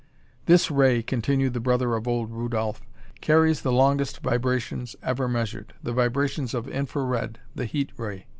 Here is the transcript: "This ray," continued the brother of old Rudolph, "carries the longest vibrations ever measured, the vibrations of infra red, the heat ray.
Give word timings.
"This 0.47 0.71
ray," 0.71 1.03
continued 1.03 1.53
the 1.53 1.59
brother 1.59 1.93
of 1.95 2.07
old 2.07 2.31
Rudolph, 2.31 2.81
"carries 3.21 3.61
the 3.61 3.71
longest 3.71 4.21
vibrations 4.21 4.95
ever 5.03 5.27
measured, 5.27 5.75
the 5.83 5.93
vibrations 5.93 6.55
of 6.55 6.67
infra 6.67 7.03
red, 7.03 7.37
the 7.53 7.65
heat 7.65 7.91
ray. 7.97 8.25